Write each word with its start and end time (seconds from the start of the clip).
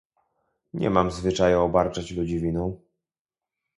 Nie 0.73 0.89
mam 0.89 1.11
zwyczaju 1.11 1.61
obarczać 1.61 2.11
ludzi 2.11 2.39
winą 2.39 2.79